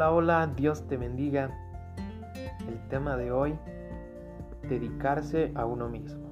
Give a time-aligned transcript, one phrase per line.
[0.00, 1.50] Hola, hola, Dios te bendiga.
[2.66, 3.58] El tema de hoy,
[4.66, 6.26] dedicarse a uno mismo.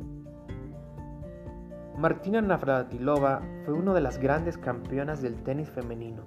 [1.98, 6.22] Martina Navratilova fue una de las grandes campeonas del tenis femenino.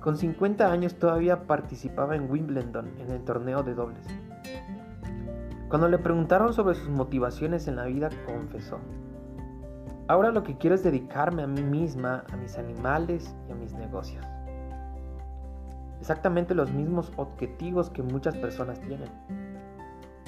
[0.00, 4.06] Con 50 años todavía participaba en Wimbledon en el torneo de dobles.
[5.70, 8.80] Cuando le preguntaron sobre sus motivaciones en la vida, confesó,
[10.08, 13.72] ahora lo que quiero es dedicarme a mí misma, a mis animales y a mis
[13.72, 14.26] negocios
[16.00, 19.08] exactamente los mismos objetivos que muchas personas tienen.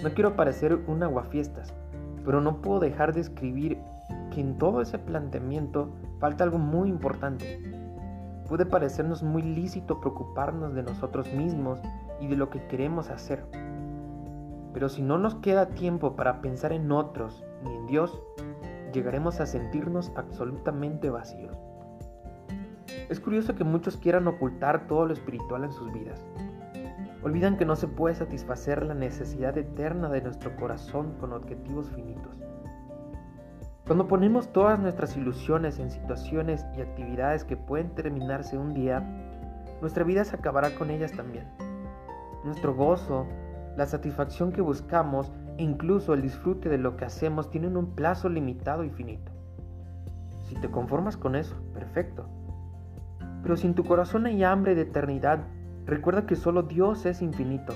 [0.02, 1.72] No quiero parecer un aguafiestas,
[2.24, 3.78] pero no puedo dejar de escribir
[4.32, 7.60] que en todo ese planteamiento falta algo muy importante.
[8.48, 11.80] Puede parecernos muy lícito preocuparnos de nosotros mismos
[12.20, 13.44] y de lo que queremos hacer.
[14.74, 18.22] Pero si no nos queda tiempo para pensar en otros ni en Dios,
[18.92, 21.56] llegaremos a sentirnos absolutamente vacíos.
[23.12, 26.24] Es curioso que muchos quieran ocultar todo lo espiritual en sus vidas.
[27.22, 32.34] Olvidan que no se puede satisfacer la necesidad eterna de nuestro corazón con objetivos finitos.
[33.86, 39.00] Cuando ponemos todas nuestras ilusiones en situaciones y actividades que pueden terminarse un día,
[39.82, 41.44] nuestra vida se acabará con ellas también.
[42.44, 43.26] Nuestro gozo,
[43.76, 48.30] la satisfacción que buscamos e incluso el disfrute de lo que hacemos tienen un plazo
[48.30, 49.32] limitado y finito.
[50.48, 52.26] Si te conformas con eso, perfecto.
[53.42, 55.40] Pero si tu corazón hay hambre de eternidad,
[55.84, 57.74] recuerda que solo Dios es infinito.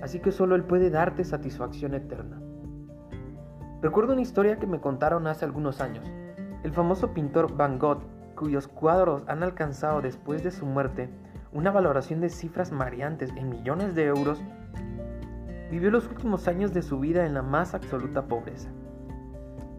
[0.00, 2.40] Así que solo Él puede darte satisfacción eterna.
[3.82, 6.04] Recuerdo una historia que me contaron hace algunos años.
[6.62, 8.02] El famoso pintor Van Gogh,
[8.34, 11.08] cuyos cuadros han alcanzado después de su muerte
[11.52, 14.42] una valoración de cifras mareantes en millones de euros,
[15.70, 18.70] vivió los últimos años de su vida en la más absoluta pobreza.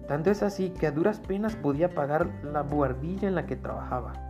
[0.07, 4.28] Tanto es así que a duras penas podía pagar la buhardilla en la que trabajaba.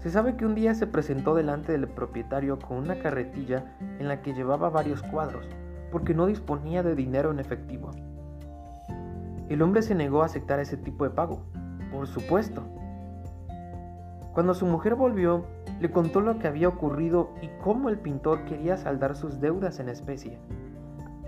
[0.00, 3.64] Se sabe que un día se presentó delante del propietario con una carretilla
[3.98, 5.48] en la que llevaba varios cuadros,
[5.90, 7.90] porque no disponía de dinero en efectivo.
[9.48, 11.42] El hombre se negó a aceptar ese tipo de pago,
[11.90, 12.62] por supuesto.
[14.34, 15.46] Cuando su mujer volvió,
[15.80, 19.88] le contó lo que había ocurrido y cómo el pintor quería saldar sus deudas en
[19.88, 20.38] especie.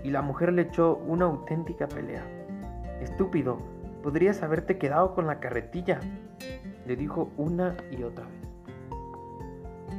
[0.03, 2.23] Y la mujer le echó una auténtica pelea.
[3.01, 3.57] Estúpido,
[4.01, 5.99] podrías haberte quedado con la carretilla,
[6.85, 8.40] le dijo una y otra vez.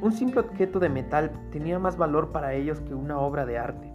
[0.02, 3.92] Un simple objeto de metal tenía más valor para ellos que una obra de arte.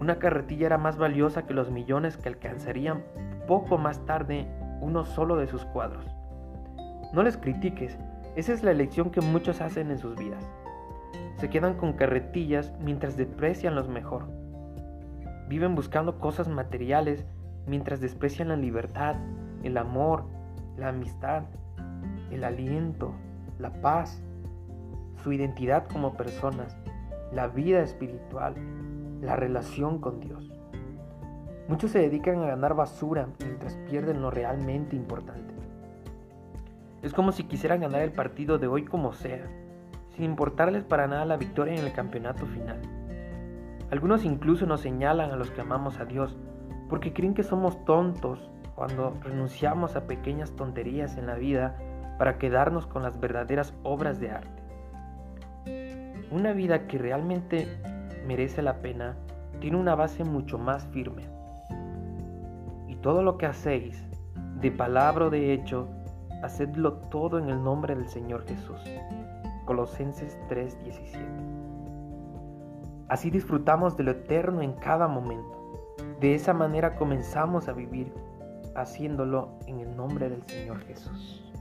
[0.00, 3.04] Una carretilla era más valiosa que los millones que alcanzarían
[3.46, 4.48] poco más tarde
[4.80, 6.04] uno solo de sus cuadros.
[7.12, 7.96] No les critiques,
[8.34, 10.44] esa es la elección que muchos hacen en sus vidas.
[11.36, 14.26] Se quedan con carretillas mientras desprecian los mejor.
[15.48, 17.24] Viven buscando cosas materiales
[17.68, 19.14] mientras desprecian la libertad,
[19.62, 20.24] el amor,
[20.76, 21.44] la amistad,
[22.32, 23.14] el aliento,
[23.60, 24.20] la paz,
[25.26, 26.76] su identidad como personas,
[27.32, 28.54] la vida espiritual,
[29.20, 30.52] la relación con Dios.
[31.66, 35.52] Muchos se dedican a ganar basura mientras pierden lo realmente importante.
[37.02, 39.42] Es como si quisieran ganar el partido de hoy como sea,
[40.14, 42.80] sin importarles para nada la victoria en el campeonato final.
[43.90, 46.36] Algunos incluso nos señalan a los que amamos a Dios
[46.88, 51.76] porque creen que somos tontos cuando renunciamos a pequeñas tonterías en la vida
[52.16, 54.65] para quedarnos con las verdaderas obras de arte.
[56.30, 57.68] Una vida que realmente
[58.26, 59.16] merece la pena
[59.60, 61.22] tiene una base mucho más firme.
[62.88, 64.02] Y todo lo que hacéis,
[64.60, 65.88] de palabra o de hecho,
[66.42, 68.80] hacedlo todo en el nombre del Señor Jesús.
[69.66, 71.20] Colosenses 3:17.
[73.08, 75.94] Así disfrutamos de lo eterno en cada momento.
[76.20, 78.12] De esa manera comenzamos a vivir
[78.74, 81.52] haciéndolo en el nombre del Señor Jesús.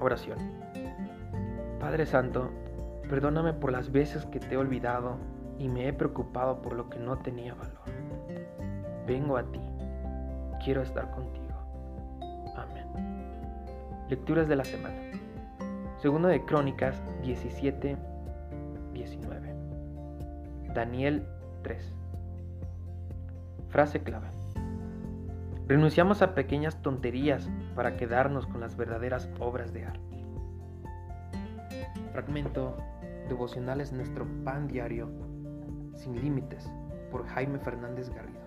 [0.00, 0.38] Oración.
[1.86, 2.50] Padre Santo,
[3.08, 5.18] perdóname por las veces que te he olvidado
[5.56, 7.84] y me he preocupado por lo que no tenía valor.
[9.06, 9.60] Vengo a ti,
[10.64, 11.46] quiero estar contigo.
[12.56, 12.88] Amén.
[14.08, 14.96] Lecturas de la semana.
[15.98, 17.96] Segundo de Crónicas 17,
[18.92, 19.54] 19.
[20.74, 21.24] Daniel
[21.62, 21.94] 3.
[23.68, 24.26] Frase clave.
[25.68, 30.15] Renunciamos a pequeñas tonterías para quedarnos con las verdaderas obras de arte.
[32.16, 32.74] Fragmento
[33.28, 35.10] Devocionales Nuestro Pan Diario
[35.96, 36.66] Sin Límites
[37.10, 38.40] por Jaime Fernández Garrido.